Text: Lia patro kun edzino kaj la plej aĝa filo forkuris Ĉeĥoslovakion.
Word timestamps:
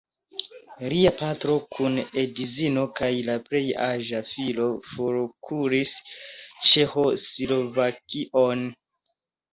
Lia 0.91 1.09
patro 1.17 1.57
kun 1.75 1.99
edzino 2.21 2.85
kaj 2.99 3.11
la 3.29 3.35
plej 3.49 3.61
aĝa 3.89 4.21
filo 4.31 4.65
forkuris 4.95 5.93
Ĉeĥoslovakion. 6.71 8.69